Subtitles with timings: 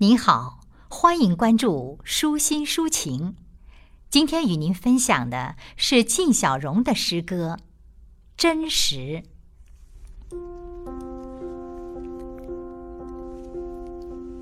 [0.00, 3.34] 您好，欢迎关注舒心抒情。
[4.08, 7.56] 今天与您分享的是靳小荣的诗歌
[8.36, 9.24] 《真实》。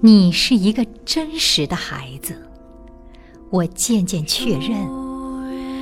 [0.02, 2.50] 你是一个真实的孩子，
[3.48, 4.86] 我渐渐确认。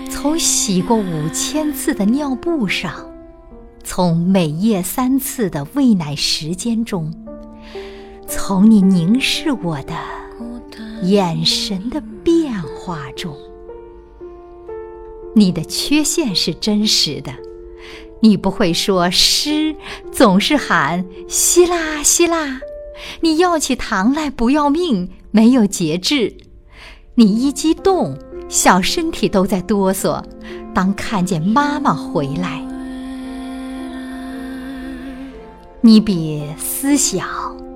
[0.08, 3.12] 从洗过五千次的尿布上，
[3.82, 7.12] 从每夜三次的喂奶时间中，
[8.36, 9.94] 从你凝视我的
[11.04, 13.32] 眼神的变化中，
[15.36, 17.32] 你的缺陷是真实的。
[18.20, 19.76] 你不会说诗，
[20.10, 22.60] 总是喊希拉希拉。
[23.20, 26.36] 你要起糖来不要命，没有节制。
[27.14, 28.18] 你一激动。
[28.48, 30.22] 小身体都在哆嗦，
[30.74, 32.62] 当看见妈妈回来，
[35.80, 37.26] 你比思想、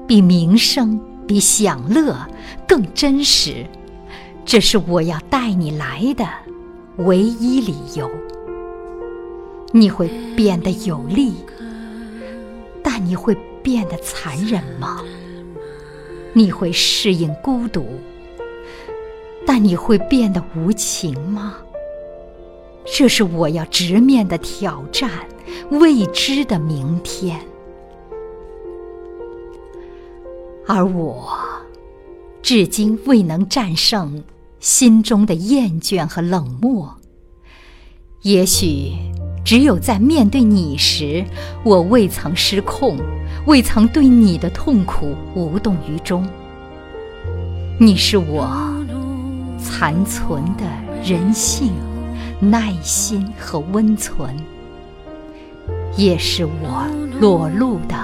[0.09, 2.17] 比名声、比享乐
[2.67, 3.67] 更真实，
[4.43, 6.27] 这是我要带你来的
[7.05, 8.11] 唯一理由。
[9.71, 11.35] 你会变得有力，
[12.83, 15.05] 但你会变得残忍吗？
[16.33, 17.85] 你会适应孤独？
[19.47, 21.59] 但你会变得无情吗？
[22.87, 25.11] 这是我要直面的挑战，
[25.71, 27.39] 未知的明天。
[30.71, 31.27] 而我，
[32.43, 34.23] 至今未能战胜
[34.61, 36.95] 心中的厌倦和冷漠。
[38.21, 38.93] 也许，
[39.43, 41.25] 只有在面对你时，
[41.65, 42.99] 我未曾失控，
[43.47, 46.29] 未曾对你的痛苦无动于衷。
[47.81, 48.77] 你是我。
[49.59, 50.65] 残存的
[51.03, 51.73] 人性、
[52.41, 54.37] 耐心和温存，
[55.97, 56.87] 也是我
[57.19, 57.97] 裸露的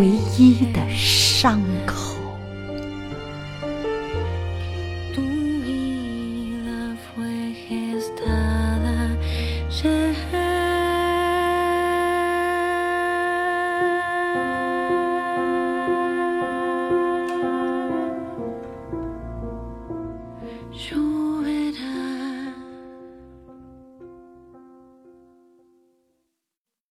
[0.00, 0.06] 唯
[0.38, 2.10] 一的伤口。